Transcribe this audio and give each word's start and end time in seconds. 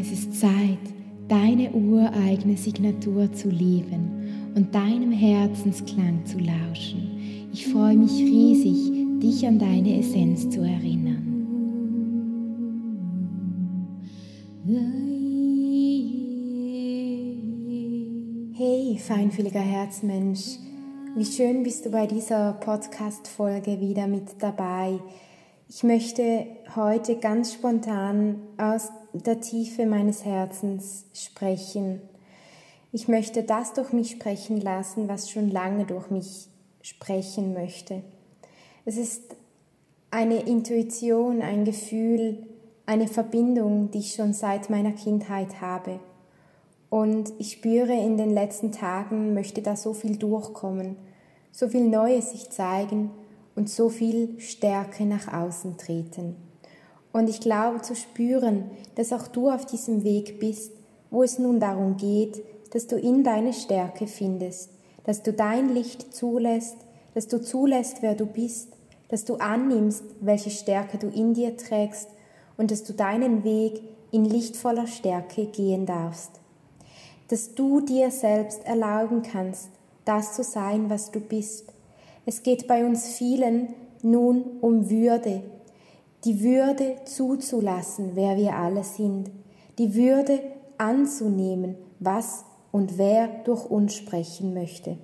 Es 0.00 0.10
ist 0.10 0.40
Zeit, 0.40 0.78
deine 1.28 1.70
ureigene 1.70 2.56
Signatur 2.56 3.32
zu 3.32 3.48
leben 3.48 4.52
und 4.56 4.74
deinem 4.74 5.12
Herzensklang 5.12 6.26
zu 6.26 6.38
lauschen. 6.38 7.48
Ich 7.52 7.68
freue 7.68 7.96
mich 7.96 8.12
riesig, 8.12 9.20
dich 9.20 9.46
an 9.46 9.58
deine 9.58 10.00
Essenz 10.00 10.50
zu 10.50 10.62
erinnern. 10.62 11.24
Hey, 18.56 18.98
feinfühliger 18.98 19.60
Herzmensch, 19.60 20.58
wie 21.14 21.24
schön 21.24 21.62
bist 21.62 21.86
du 21.86 21.90
bei 21.90 22.06
dieser 22.06 22.54
Podcast-Folge 22.54 23.80
wieder 23.80 24.08
mit 24.08 24.24
dabei. 24.40 24.98
Ich 25.68 25.84
möchte 25.84 26.46
heute 26.74 27.16
ganz 27.16 27.54
spontan 27.54 28.36
aus 28.58 28.90
der 29.14 29.40
Tiefe 29.40 29.86
meines 29.86 30.24
Herzens 30.24 31.06
sprechen. 31.14 32.02
Ich 32.90 33.06
möchte 33.06 33.44
das 33.44 33.72
durch 33.72 33.92
mich 33.92 34.10
sprechen 34.10 34.60
lassen, 34.60 35.08
was 35.08 35.30
schon 35.30 35.50
lange 35.50 35.84
durch 35.84 36.10
mich 36.10 36.48
sprechen 36.82 37.54
möchte. 37.54 38.02
Es 38.84 38.96
ist 38.96 39.36
eine 40.10 40.40
Intuition, 40.42 41.42
ein 41.42 41.64
Gefühl, 41.64 42.46
eine 42.86 43.08
Verbindung, 43.08 43.90
die 43.90 43.98
ich 43.98 44.14
schon 44.14 44.32
seit 44.32 44.68
meiner 44.68 44.92
Kindheit 44.92 45.60
habe. 45.60 46.00
Und 46.90 47.32
ich 47.38 47.52
spüre 47.52 47.92
in 47.92 48.16
den 48.16 48.30
letzten 48.30 48.72
Tagen 48.72 49.32
möchte 49.32 49.62
da 49.62 49.74
so 49.74 49.94
viel 49.94 50.16
durchkommen, 50.16 50.96
so 51.50 51.68
viel 51.68 51.88
Neues 51.88 52.30
sich 52.30 52.50
zeigen 52.50 53.10
und 53.54 53.70
so 53.70 53.88
viel 53.88 54.38
Stärke 54.40 55.04
nach 55.04 55.32
außen 55.32 55.78
treten. 55.78 56.36
Und 57.14 57.30
ich 57.30 57.38
glaube 57.38 57.80
zu 57.80 57.94
spüren, 57.94 58.72
dass 58.96 59.12
auch 59.12 59.28
du 59.28 59.48
auf 59.48 59.64
diesem 59.66 60.02
Weg 60.02 60.40
bist, 60.40 60.72
wo 61.12 61.22
es 61.22 61.38
nun 61.38 61.60
darum 61.60 61.96
geht, 61.96 62.42
dass 62.72 62.88
du 62.88 62.96
in 62.96 63.22
deine 63.22 63.52
Stärke 63.52 64.08
findest, 64.08 64.70
dass 65.04 65.22
du 65.22 65.32
dein 65.32 65.72
Licht 65.72 66.12
zulässt, 66.12 66.76
dass 67.14 67.28
du 67.28 67.40
zulässt, 67.40 68.02
wer 68.02 68.16
du 68.16 68.26
bist, 68.26 68.70
dass 69.10 69.24
du 69.24 69.36
annimmst, 69.36 70.02
welche 70.22 70.50
Stärke 70.50 70.98
du 70.98 71.06
in 71.06 71.34
dir 71.34 71.56
trägst 71.56 72.08
und 72.56 72.72
dass 72.72 72.82
du 72.82 72.92
deinen 72.92 73.44
Weg 73.44 73.80
in 74.10 74.24
lichtvoller 74.24 74.88
Stärke 74.88 75.46
gehen 75.46 75.86
darfst. 75.86 76.32
Dass 77.28 77.54
du 77.54 77.80
dir 77.80 78.10
selbst 78.10 78.66
erlauben 78.66 79.22
kannst, 79.22 79.68
das 80.04 80.34
zu 80.34 80.42
sein, 80.42 80.90
was 80.90 81.12
du 81.12 81.20
bist, 81.20 81.72
es 82.26 82.42
geht 82.42 82.66
bei 82.66 82.84
uns 82.84 83.06
vielen 83.06 83.68
nun 84.02 84.42
um 84.60 84.90
Würde, 84.90 85.44
die 86.24 86.42
Würde 86.42 86.96
zuzulassen, 87.04 88.12
wer 88.14 88.36
wir 88.36 88.56
alle 88.56 88.84
sind, 88.84 89.30
die 89.78 89.94
Würde 89.94 90.40
anzunehmen, 90.78 91.76
was 92.00 92.44
und 92.72 92.98
wer 92.98 93.28
durch 93.44 93.70
uns 93.70 93.94
sprechen 93.94 94.54
möchte. 94.54 94.98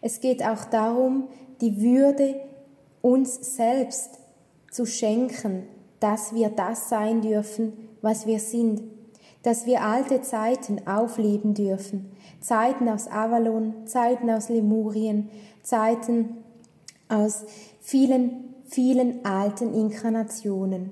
Es 0.00 0.20
geht 0.20 0.42
auch 0.44 0.64
darum, 0.64 1.28
die 1.60 1.80
Würde 1.80 2.40
uns 3.02 3.56
selbst 3.56 4.18
zu 4.70 4.86
schenken, 4.86 5.64
dass 5.98 6.34
wir 6.34 6.48
das 6.48 6.88
sein 6.88 7.20
dürfen, 7.20 7.72
was 8.00 8.26
wir 8.26 8.38
sind, 8.38 8.82
dass 9.42 9.66
wir 9.66 9.82
alte 9.82 10.22
Zeiten 10.22 10.86
aufleben 10.86 11.54
dürfen, 11.54 12.12
Zeiten 12.40 12.88
aus 12.88 13.08
Avalon, 13.08 13.86
Zeiten 13.86 14.30
aus 14.30 14.48
Lemurien, 14.48 15.28
Zeiten 15.62 16.38
aus 17.08 17.44
vielen, 17.80 18.49
vielen 18.70 19.24
alten 19.24 19.74
Inkarnationen. 19.74 20.90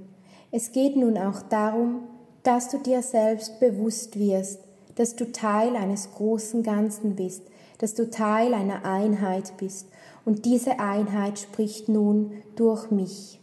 Es 0.51 0.73
geht 0.73 0.97
nun 0.97 1.17
auch 1.17 1.43
darum, 1.43 2.01
dass 2.43 2.71
du 2.71 2.79
dir 2.79 3.03
selbst 3.03 3.61
bewusst 3.61 4.19
wirst, 4.19 4.61
dass 4.97 5.15
du 5.15 5.31
Teil 5.31 5.77
eines 5.77 6.11
großen 6.13 6.63
Ganzen 6.63 7.15
bist, 7.15 7.43
dass 7.79 7.95
du 7.95 8.11
Teil 8.11 8.53
einer 8.53 8.85
Einheit 8.85 9.57
bist 9.59 9.89
und 10.25 10.45
diese 10.45 10.81
Einheit 10.81 11.39
spricht 11.39 11.89
nun 11.89 12.33
durch 12.57 12.91
mich. 12.91 13.41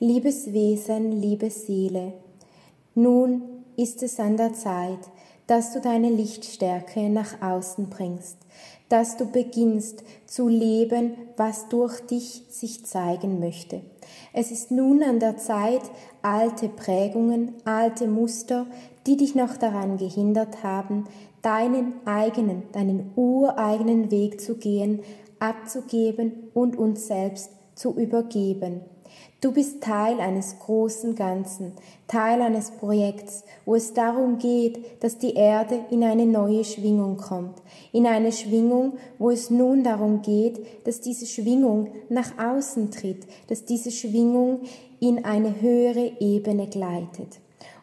Liebes 0.00 0.52
Wesen, 0.52 1.12
liebe 1.12 1.50
Seele, 1.50 2.14
nun 2.94 3.42
ist 3.76 4.02
es 4.02 4.18
an 4.18 4.36
der 4.36 4.52
Zeit, 4.54 4.98
dass 5.46 5.72
du 5.72 5.80
deine 5.80 6.10
Lichtstärke 6.10 7.08
nach 7.08 7.40
außen 7.40 7.88
bringst, 7.90 8.38
dass 8.92 9.16
du 9.16 9.24
beginnst 9.24 10.04
zu 10.26 10.48
leben, 10.48 11.14
was 11.38 11.70
durch 11.70 11.98
dich 12.00 12.44
sich 12.50 12.84
zeigen 12.84 13.40
möchte. 13.40 13.80
Es 14.34 14.50
ist 14.50 14.70
nun 14.70 15.02
an 15.02 15.18
der 15.18 15.38
Zeit, 15.38 15.80
alte 16.20 16.68
Prägungen, 16.68 17.54
alte 17.64 18.06
Muster, 18.06 18.66
die 19.06 19.16
dich 19.16 19.34
noch 19.34 19.56
daran 19.56 19.96
gehindert 19.96 20.62
haben, 20.62 21.04
deinen 21.40 21.94
eigenen, 22.04 22.64
deinen 22.72 23.12
ureigenen 23.16 24.10
Weg 24.10 24.42
zu 24.42 24.56
gehen, 24.56 25.00
abzugeben 25.38 26.50
und 26.52 26.76
uns 26.76 27.06
selbst 27.06 27.50
zu 27.74 27.94
übergeben. 27.94 28.82
Du 29.42 29.50
bist 29.50 29.82
Teil 29.82 30.20
eines 30.20 30.60
großen 30.60 31.16
Ganzen, 31.16 31.72
Teil 32.06 32.40
eines 32.42 32.70
Projekts, 32.70 33.42
wo 33.64 33.74
es 33.74 33.92
darum 33.92 34.38
geht, 34.38 35.02
dass 35.02 35.18
die 35.18 35.34
Erde 35.34 35.80
in 35.90 36.04
eine 36.04 36.26
neue 36.26 36.62
Schwingung 36.62 37.16
kommt, 37.16 37.60
in 37.90 38.06
eine 38.06 38.30
Schwingung, 38.30 38.92
wo 39.18 39.30
es 39.30 39.50
nun 39.50 39.82
darum 39.82 40.22
geht, 40.22 40.86
dass 40.86 41.00
diese 41.00 41.26
Schwingung 41.26 41.88
nach 42.08 42.38
außen 42.38 42.92
tritt, 42.92 43.26
dass 43.48 43.64
diese 43.64 43.90
Schwingung 43.90 44.60
in 45.00 45.24
eine 45.24 45.60
höhere 45.60 46.12
Ebene 46.20 46.68
gleitet. 46.68 47.40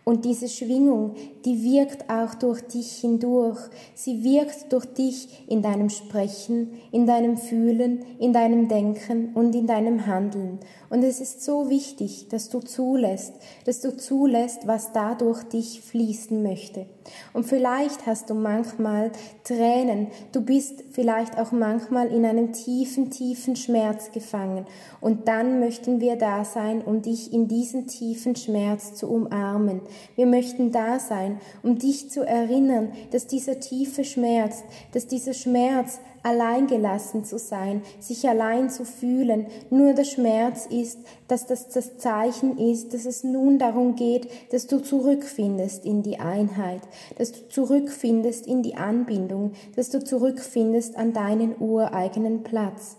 Und 0.09 0.25
diese 0.25 0.47
Schwingung, 0.47 1.13
die 1.45 1.61
wirkt 1.61 2.09
auch 2.09 2.33
durch 2.33 2.63
dich 2.63 2.93
hindurch. 2.93 3.59
Sie 3.93 4.23
wirkt 4.23 4.73
durch 4.73 4.87
dich 4.87 5.45
in 5.47 5.61
deinem 5.61 5.91
Sprechen, 5.91 6.71
in 6.91 7.05
deinem 7.05 7.37
Fühlen, 7.37 8.03
in 8.17 8.33
deinem 8.33 8.67
Denken 8.67 9.35
und 9.35 9.53
in 9.53 9.67
deinem 9.67 10.07
Handeln. 10.07 10.57
Und 10.89 11.03
es 11.03 11.21
ist 11.21 11.43
so 11.43 11.69
wichtig, 11.69 12.27
dass 12.29 12.49
du 12.49 12.59
zulässt, 12.59 13.35
dass 13.65 13.81
du 13.81 13.95
zulässt, 13.95 14.65
was 14.65 14.93
da 14.93 15.13
durch 15.13 15.43
dich 15.43 15.81
fließen 15.81 16.41
möchte. 16.41 16.87
Und 17.33 17.45
vielleicht 17.45 18.07
hast 18.07 18.29
du 18.29 18.33
manchmal 18.33 19.11
Tränen, 19.43 20.07
du 20.31 20.41
bist 20.41 20.83
vielleicht 20.91 21.37
auch 21.37 21.51
manchmal 21.51 22.07
in 22.07 22.25
einem 22.25 22.53
tiefen, 22.53 23.11
tiefen 23.11 23.55
Schmerz 23.55 24.11
gefangen. 24.11 24.65
Und 25.01 25.27
dann 25.27 25.59
möchten 25.59 26.01
wir 26.01 26.15
da 26.15 26.43
sein, 26.43 26.81
um 26.81 27.01
dich 27.01 27.31
in 27.31 27.47
diesen 27.47 27.87
tiefen 27.87 28.35
Schmerz 28.35 28.95
zu 28.95 29.07
umarmen. 29.07 29.81
Wir 30.15 30.25
möchten 30.25 30.71
da 30.71 30.99
sein, 30.99 31.39
um 31.63 31.77
dich 31.77 32.09
zu 32.09 32.25
erinnern, 32.25 32.91
dass 33.11 33.27
dieser 33.27 33.59
tiefe 33.59 34.03
Schmerz, 34.03 34.63
dass 34.93 35.07
dieser 35.07 35.33
Schmerz 35.33 35.99
allein 36.23 36.67
gelassen 36.67 37.23
zu 37.23 37.37
sein, 37.37 37.81
sich 37.99 38.27
allein 38.27 38.69
zu 38.69 38.85
fühlen, 38.85 39.47
nur 39.69 39.93
der 39.93 40.03
Schmerz 40.03 40.65
ist, 40.65 40.99
dass 41.27 41.45
das 41.45 41.69
das 41.69 41.97
Zeichen 41.97 42.57
ist, 42.57 42.93
dass 42.93 43.05
es 43.05 43.23
nun 43.23 43.59
darum 43.59 43.95
geht, 43.95 44.27
dass 44.51 44.67
du 44.67 44.79
zurückfindest 44.79 45.85
in 45.85 46.03
die 46.03 46.19
Einheit, 46.19 46.81
dass 47.17 47.31
du 47.31 47.47
zurückfindest 47.49 48.47
in 48.47 48.63
die 48.63 48.75
Anbindung, 48.75 49.53
dass 49.75 49.89
du 49.89 50.03
zurückfindest 50.03 50.95
an 50.97 51.13
deinen 51.13 51.55
ureigenen 51.59 52.43
Platz. 52.43 52.97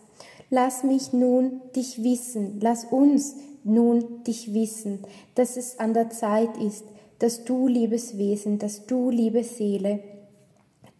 Lass 0.52 0.82
mich 0.82 1.12
nun 1.12 1.60
dich 1.76 2.02
wissen, 2.02 2.58
lass 2.60 2.84
uns 2.84 3.36
nun 3.64 4.24
dich 4.24 4.54
wissen, 4.54 5.00
dass 5.34 5.56
es 5.56 5.78
an 5.78 5.94
der 5.94 6.10
Zeit 6.10 6.56
ist, 6.56 6.84
dass 7.18 7.44
du, 7.44 7.68
liebes 7.68 8.16
Wesen, 8.18 8.58
dass 8.58 8.86
du, 8.86 9.10
liebe 9.10 9.44
Seele, 9.44 10.00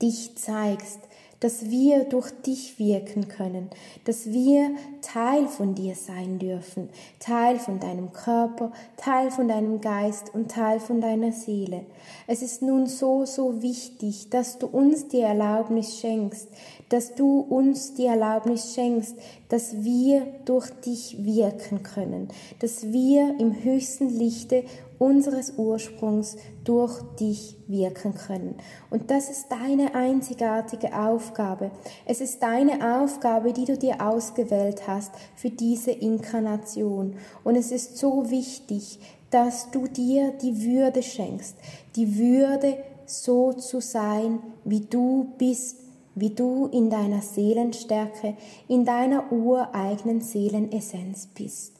dich 0.00 0.36
zeigst, 0.36 1.00
dass 1.40 1.70
wir 1.70 2.04
durch 2.04 2.30
dich 2.42 2.78
wirken 2.78 3.28
können, 3.28 3.70
dass 4.04 4.30
wir 4.30 4.72
Teil 5.00 5.48
von 5.48 5.74
dir 5.74 5.94
sein 5.94 6.38
dürfen, 6.38 6.90
Teil 7.18 7.58
von 7.58 7.80
deinem 7.80 8.12
Körper, 8.12 8.72
Teil 8.98 9.30
von 9.30 9.48
deinem 9.48 9.80
Geist 9.80 10.34
und 10.34 10.50
Teil 10.50 10.80
von 10.80 11.00
deiner 11.00 11.32
Seele. 11.32 11.86
Es 12.26 12.42
ist 12.42 12.60
nun 12.60 12.86
so, 12.86 13.24
so 13.24 13.62
wichtig, 13.62 14.28
dass 14.28 14.58
du 14.58 14.66
uns 14.66 15.08
die 15.08 15.20
Erlaubnis 15.20 15.98
schenkst, 15.98 16.48
dass 16.90 17.14
du 17.14 17.40
uns 17.40 17.94
die 17.94 18.06
Erlaubnis 18.06 18.74
schenkst, 18.74 19.16
dass 19.48 19.82
wir 19.82 20.26
durch 20.44 20.68
dich 20.84 21.24
wirken 21.24 21.82
können, 21.82 22.28
dass 22.58 22.92
wir 22.92 23.36
im 23.38 23.64
höchsten 23.64 24.10
Lichte 24.10 24.64
unseres 24.98 25.54
Ursprungs 25.56 26.36
durch 26.64 27.00
dich 27.18 27.56
wirken 27.68 28.14
können. 28.14 28.56
Und 28.90 29.10
das 29.10 29.30
ist 29.30 29.46
deine 29.48 29.94
einzigartige 29.94 30.94
Aufgabe. 30.94 31.70
Es 32.04 32.20
ist 32.20 32.42
deine 32.42 33.00
Aufgabe, 33.00 33.54
die 33.54 33.64
du 33.64 33.78
dir 33.78 34.06
ausgewählt 34.06 34.86
hast 34.86 35.12
für 35.36 35.48
diese 35.48 35.92
Inkarnation. 35.92 37.14
Und 37.44 37.56
es 37.56 37.72
ist 37.72 37.96
so 37.96 38.30
wichtig, 38.30 38.98
dass 39.30 39.70
du 39.70 39.86
dir 39.86 40.32
die 40.42 40.64
Würde 40.66 41.02
schenkst, 41.02 41.56
die 41.96 42.18
Würde 42.18 42.76
so 43.06 43.52
zu 43.52 43.80
sein, 43.80 44.40
wie 44.64 44.80
du 44.80 45.32
bist, 45.38 45.78
wie 46.14 46.30
du 46.30 46.66
in 46.66 46.90
deiner 46.90 47.22
Seelenstärke, 47.22 48.36
in 48.68 48.84
deiner 48.84 49.32
ureigenen 49.32 50.20
Seelenessenz 50.20 51.26
bist. 51.26 51.74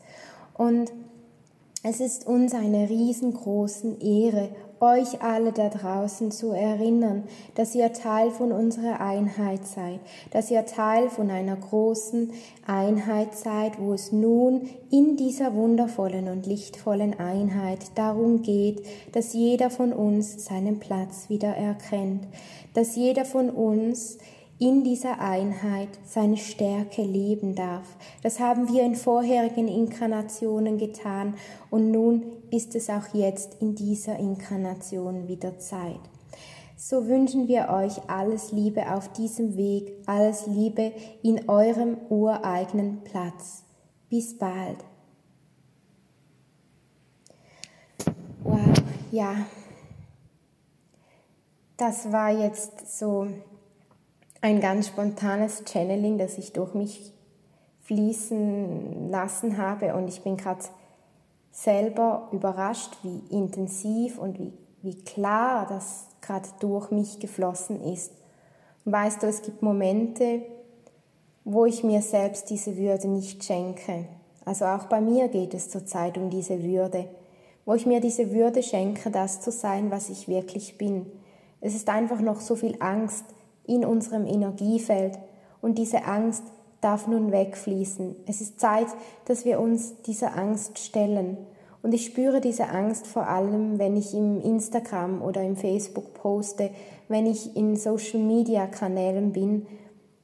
Und 0.55 0.93
es 1.83 2.01
ist 2.01 2.27
uns 2.27 2.53
eine 2.53 2.91
riesengroße 2.91 3.97
Ehre, 4.03 4.51
euch 4.81 5.23
alle 5.23 5.53
da 5.53 5.69
draußen 5.69 6.31
zu 6.31 6.53
erinnern, 6.53 7.25
dass 7.55 7.75
ihr 7.75 7.93
Teil 7.93 8.31
von 8.31 8.53
unserer 8.53 9.01
Einheit 9.01 9.67
seid, 9.67 10.01
dass 10.31 10.51
ihr 10.51 10.67
Teil 10.67 11.09
von 11.09 11.31
einer 11.31 11.57
großen 11.57 12.33
Einheit 12.67 13.35
seid, 13.35 13.79
wo 13.79 13.95
es 13.95 14.13
nun 14.13 14.69
in 14.91 15.17
dieser 15.17 15.55
wundervollen 15.55 16.29
und 16.29 16.47
lichtvollen 16.47 17.19
Einheit 17.19 17.79
darum 17.95 18.43
geht, 18.43 18.83
dass 19.13 19.33
jeder 19.33 19.71
von 19.71 19.93
uns 19.93 20.45
seinen 20.45 20.81
Platz 20.81 21.29
wieder 21.29 21.55
erkennt, 21.55 22.27
dass 22.75 22.97
jeder 22.97 23.25
von 23.25 23.49
uns 23.49 24.19
in 24.61 24.85
dieser 24.85 25.21
Einheit 25.21 25.89
seine 26.05 26.37
Stärke 26.37 27.03
leben 27.03 27.55
darf. 27.55 27.97
Das 28.23 28.39
haben 28.39 28.69
wir 28.69 28.83
in 28.83 28.95
vorherigen 28.95 29.69
Inkarnationen 29.69 30.77
getan 30.77 31.35
und 31.71 31.91
nun 31.91 32.25
ist 32.51 32.75
es 32.75 32.91
auch 32.91 33.15
jetzt 33.15 33.57
in 33.63 33.75
dieser 33.75 34.19
Inkarnation 34.19 35.29
wieder 35.29 35.59
Zeit. 35.59 36.01
So 36.77 37.07
wünschen 37.09 37.49
wir 37.49 37.71
euch 37.71 38.09
alles 38.09 38.53
Liebe 38.53 38.93
auf 38.95 39.11
diesem 39.13 39.57
Weg, 39.57 39.93
alles 40.05 40.47
Liebe 40.47 40.93
in 41.23 41.49
eurem 41.49 41.97
ureigenen 42.11 43.03
Platz. 43.03 43.65
Bis 44.11 44.37
bald. 44.37 44.85
Wow, 48.43 48.75
ja. 49.11 49.37
Das 51.79 52.13
war 52.13 52.31
jetzt 52.31 52.99
so 52.99 53.27
ein 54.41 54.61
ganz 54.61 54.89
spontanes 54.89 55.65
Channeling, 55.71 56.19
das 56.19 56.39
ich 56.39 56.53
durch 56.53 56.75
mich 56.75 57.13
fließen 57.83 59.11
lassen 59.11 59.59
habe 59.59 59.95
und 59.95 60.09
ich 60.09 60.23
bin 60.23 60.37
gerade 60.37 60.65
selber 61.51 62.29
überrascht, 62.33 62.97
wie 63.03 63.35
intensiv 63.35 64.19
und 64.19 64.39
wie, 64.39 64.53
wie 64.83 65.03
klar 65.03 65.67
das 65.69 66.07
gerade 66.21 66.49
durch 66.61 66.91
mich 66.91 67.19
geflossen 67.19 67.83
ist. 67.83 68.13
Und 68.85 68.93
weißt 68.93 69.23
du, 69.23 69.27
es 69.27 69.43
gibt 69.43 69.63
Momente, 69.63 70.43
wo 71.45 71.67
ich 71.67 71.83
mir 71.83 72.03
selbst 72.03 72.49
diese 72.51 72.77
Würde 72.77 73.09
nicht 73.09 73.45
schenke. 73.45 74.07
Also 74.45 74.67
auch 74.67 74.85
bei 74.85 75.01
mir 75.01 75.29
geht 75.29 75.55
es 75.55 75.69
zurzeit 75.69 76.17
um 76.17 76.31
diese 76.31 76.63
Würde, 76.63 77.09
wo 77.65 77.75
ich 77.75 77.87
mir 77.87 78.01
diese 78.01 78.31
Würde 78.31 78.63
schenke, 78.63 79.11
das 79.11 79.41
zu 79.41 79.51
sein, 79.51 79.91
was 79.91 80.09
ich 80.09 80.29
wirklich 80.29 80.79
bin. 80.79 81.07
Es 81.61 81.75
ist 81.75 81.89
einfach 81.89 82.21
noch 82.21 82.41
so 82.41 82.55
viel 82.57 82.77
Angst, 82.81 83.25
in 83.67 83.85
unserem 83.85 84.27
Energiefeld 84.27 85.19
und 85.61 85.79
diese 85.79 86.05
Angst 86.05 86.45
darf 86.81 87.07
nun 87.07 87.33
wegfließen. 87.33 88.17
Es 88.27 88.41
ist 88.41 88.59
Zeit, 88.59 88.87
dass 89.27 89.45
wir 89.45 89.61
uns 89.61 90.03
dieser 90.03 90.37
Angst 90.37 90.79
stellen. 90.79 91.37
Und 91.83 91.95
ich 91.95 92.05
spüre 92.07 92.41
diese 92.41 92.69
Angst 92.69 93.07
vor 93.07 93.27
allem, 93.27 93.79
wenn 93.79 93.97
ich 93.97 94.15
im 94.15 94.41
Instagram 94.41 95.23
oder 95.23 95.43
im 95.43 95.57
Facebook 95.57 96.15
poste, 96.15 96.71
wenn 97.09 97.27
ich 97.27 97.57
in 97.57 97.77
Social 97.77 98.21
Media 98.21 98.67
Kanälen 98.67 99.33
bin, 99.33 99.67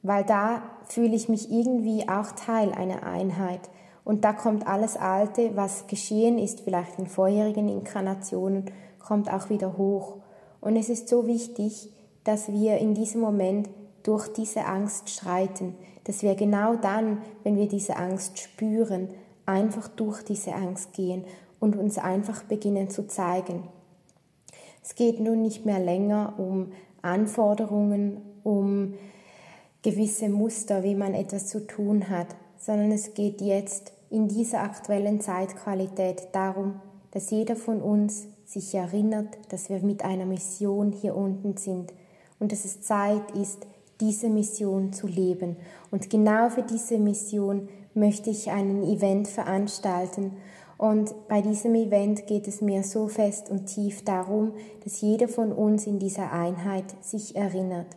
weil 0.03 0.23
da 0.23 0.61
fühle 0.85 1.15
ich 1.15 1.29
mich 1.29 1.51
irgendwie 1.51 2.07
auch 2.07 2.31
Teil 2.31 2.71
einer 2.71 3.03
Einheit. 3.03 3.61
Und 4.03 4.23
da 4.23 4.33
kommt 4.33 4.67
alles 4.67 4.95
Alte, 4.95 5.51
was 5.55 5.87
geschehen 5.87 6.37
ist, 6.37 6.61
vielleicht 6.61 6.97
in 6.97 7.07
vorherigen 7.07 7.67
Inkarnationen, 7.67 8.65
kommt 8.99 9.31
auch 9.31 9.49
wieder 9.49 9.77
hoch. 9.77 10.17
Und 10.61 10.75
es 10.75 10.89
ist 10.89 11.09
so 11.09 11.27
wichtig, 11.27 11.91
dass 12.27 12.51
wir 12.51 12.77
in 12.77 12.93
diesem 12.93 13.21
Moment 13.21 13.69
durch 14.03 14.27
diese 14.27 14.65
Angst 14.65 15.09
streiten, 15.09 15.75
dass 16.03 16.23
wir 16.23 16.35
genau 16.35 16.75
dann, 16.75 17.21
wenn 17.43 17.55
wir 17.55 17.69
diese 17.69 17.95
Angst 17.95 18.37
spüren, 18.37 19.07
einfach 19.45 19.87
durch 19.87 20.23
diese 20.23 20.53
Angst 20.53 20.91
gehen 20.91 21.23
und 21.61 21.77
uns 21.77 21.97
einfach 21.97 22.43
beginnen 22.43 22.89
zu 22.89 23.07
zeigen. 23.07 23.63
Es 24.83 24.95
geht 24.95 25.21
nun 25.21 25.41
nicht 25.41 25.65
mehr 25.65 25.79
länger 25.79 26.33
um 26.37 26.73
Anforderungen, 27.01 28.21
um 28.43 28.95
gewisse 29.81 30.27
Muster, 30.27 30.83
wie 30.83 30.95
man 30.95 31.13
etwas 31.13 31.47
zu 31.47 31.65
tun 31.65 32.09
hat, 32.09 32.27
sondern 32.57 32.91
es 32.91 33.13
geht 33.13 33.39
jetzt 33.39 33.93
in 34.09 34.27
dieser 34.27 34.63
aktuellen 34.63 35.21
Zeitqualität 35.21 36.27
darum, 36.33 36.81
dass 37.11 37.31
jeder 37.31 37.55
von 37.55 37.81
uns 37.81 38.27
sich 38.43 38.75
erinnert, 38.75 39.37
dass 39.47 39.69
wir 39.69 39.79
mit 39.79 40.03
einer 40.03 40.25
Mission 40.25 40.91
hier 40.91 41.15
unten 41.15 41.55
sind 41.55 41.93
und 42.39 42.51
dass 42.51 42.65
es 42.65 42.81
Zeit 42.81 43.31
ist, 43.31 43.65
diese 43.99 44.29
Mission 44.29 44.93
zu 44.93 45.07
leben. 45.07 45.57
Und 45.91 46.09
genau 46.09 46.49
für 46.49 46.63
diese 46.63 46.99
Mission 46.99 47.69
möchte 47.93 48.29
ich 48.29 48.51
einen 48.51 48.83
Event 48.83 49.27
veranstalten. 49.27 50.33
Und 50.77 51.15
bei 51.27 51.41
diesem 51.41 51.73
Event 51.73 52.27
geht 52.27 52.47
es 52.47 52.61
mir 52.61 52.83
so 52.83 53.07
fest 53.07 53.49
und 53.49 53.65
tief 53.65 54.05
darum, 54.05 54.53
dass 54.83 55.01
jeder 55.01 55.27
von 55.27 55.51
uns 55.51 55.87
in 55.87 55.97
dieser 55.97 56.31
Einheit 56.31 56.85
sich 57.01 57.35
erinnert. 57.35 57.87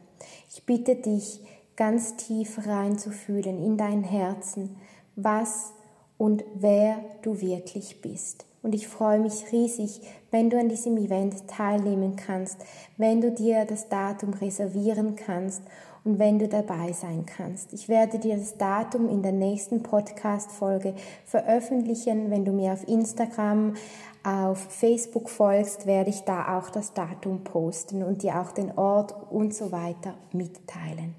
Ich 0.51 0.65
bitte 0.65 0.97
dich, 0.97 1.41
ganz 1.77 2.17
tief 2.17 2.67
reinzufühlen 2.67 3.63
in 3.65 3.79
dein 3.79 4.03
Herzen, 4.03 4.77
was 5.17 5.73
und 6.19 6.45
wer 6.55 7.03
du 7.23 7.41
wirklich 7.41 8.03
bist. 8.03 8.45
Und 8.63 8.75
ich 8.75 8.89
freue 8.89 9.19
mich 9.19 9.53
riesig, 9.53 10.03
wenn 10.31 10.51
du 10.51 10.59
an 10.59 10.69
diesem 10.69 10.97
Event 10.99 11.49
teilnehmen 11.49 12.17
kannst, 12.17 12.59
wenn 12.99 13.21
du 13.21 13.31
dir 13.31 13.65
das 13.65 13.89
Datum 13.89 14.35
reservieren 14.35 15.17
kannst 15.17 15.63
und 16.05 16.19
wenn 16.19 16.39
du 16.39 16.49
dabei 16.49 16.93
sein 16.93 17.25
kannst. 17.27 17.73
Ich 17.73 17.89
werde 17.89 18.19
dir 18.19 18.37
das 18.37 18.59
Datum 18.59 19.09
in 19.09 19.23
der 19.23 19.33
nächsten 19.33 19.83
Podcast-Folge 19.83 20.95
veröffentlichen. 21.25 22.31
Wenn 22.31 22.45
du 22.45 22.53
mir 22.53 22.73
auf 22.73 22.87
Instagram, 22.87 23.75
auf 24.23 24.59
Facebook 24.59 25.31
folgst, 25.31 25.87
werde 25.87 26.11
ich 26.11 26.23
da 26.23 26.59
auch 26.59 26.71
das 26.71 26.93
Datum 26.93 27.43
posten 27.45 28.03
und 28.03 28.23
dir 28.23 28.41
auch 28.41 28.53
den 28.53 28.77
Ort 28.77 29.15
und 29.31 29.55
so 29.55 29.73
weiter 29.73 30.15
mitteilen. 30.33 31.15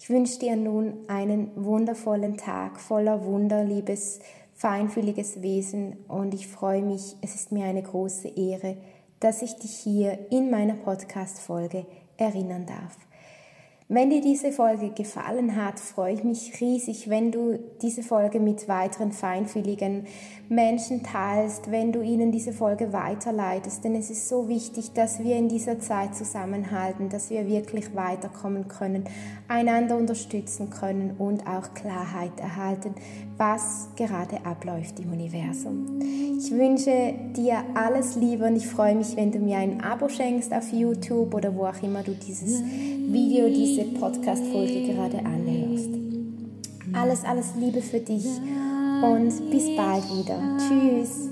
Ich 0.00 0.10
wünsche 0.10 0.40
dir 0.40 0.56
nun 0.56 0.94
einen 1.06 1.52
wundervollen 1.54 2.36
Tag 2.36 2.80
voller 2.80 3.24
Wunder, 3.24 3.62
liebes 3.62 4.18
feinfühliges 4.62 5.42
Wesen 5.42 5.96
und 6.06 6.34
ich 6.34 6.46
freue 6.46 6.82
mich, 6.82 7.16
es 7.20 7.34
ist 7.34 7.50
mir 7.50 7.64
eine 7.64 7.82
große 7.82 8.28
Ehre, 8.28 8.76
dass 9.18 9.42
ich 9.42 9.56
dich 9.56 9.72
hier 9.72 10.30
in 10.30 10.50
meiner 10.50 10.74
Podcast-Folge 10.74 11.84
erinnern 12.16 12.64
darf. 12.64 12.96
Wenn 13.94 14.08
dir 14.08 14.22
diese 14.22 14.52
Folge 14.52 14.88
gefallen 14.88 15.54
hat, 15.54 15.78
freue 15.78 16.14
ich 16.14 16.24
mich 16.24 16.58
riesig, 16.62 17.10
wenn 17.10 17.30
du 17.30 17.58
diese 17.82 18.02
Folge 18.02 18.40
mit 18.40 18.66
weiteren 18.66 19.12
feinfühligen 19.12 20.06
Menschen 20.48 21.02
teilst, 21.02 21.70
wenn 21.70 21.92
du 21.92 22.00
ihnen 22.00 22.32
diese 22.32 22.54
Folge 22.54 22.94
weiterleitest. 22.94 23.84
Denn 23.84 23.94
es 23.94 24.08
ist 24.08 24.30
so 24.30 24.48
wichtig, 24.48 24.92
dass 24.94 25.22
wir 25.22 25.36
in 25.36 25.50
dieser 25.50 25.78
Zeit 25.78 26.14
zusammenhalten, 26.14 27.10
dass 27.10 27.28
wir 27.28 27.46
wirklich 27.46 27.94
weiterkommen 27.94 28.66
können, 28.66 29.04
einander 29.46 29.98
unterstützen 29.98 30.70
können 30.70 31.16
und 31.18 31.46
auch 31.46 31.74
Klarheit 31.74 32.40
erhalten, 32.40 32.94
was 33.36 33.88
gerade 33.96 34.46
abläuft 34.46 35.00
im 35.00 35.12
Universum. 35.12 36.00
Ich 36.00 36.50
wünsche 36.50 37.14
dir 37.36 37.62
alles 37.74 38.16
Liebe 38.16 38.46
und 38.46 38.56
ich 38.56 38.66
freue 38.66 38.94
mich, 38.94 39.16
wenn 39.16 39.32
du 39.32 39.38
mir 39.38 39.58
ein 39.58 39.82
Abo 39.82 40.08
schenkst 40.08 40.52
auf 40.54 40.72
YouTube 40.72 41.34
oder 41.34 41.54
wo 41.54 41.66
auch 41.66 41.82
immer 41.82 42.02
du 42.02 42.12
dieses 42.14 42.62
Video, 42.62 43.48
diese 43.48 43.81
diese 43.82 43.98
Podcast-Folge 43.98 44.92
gerade 44.92 45.18
anhörst. 45.18 45.90
Alles, 46.92 47.24
alles 47.24 47.54
Liebe 47.58 47.80
für 47.80 48.00
dich 48.00 48.26
und 49.02 49.50
bis 49.50 49.76
bald 49.76 50.04
wieder. 50.10 50.38
Tschüss. 50.58 51.31